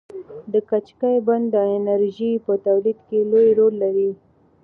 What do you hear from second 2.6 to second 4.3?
تولید کې لوی رول لري.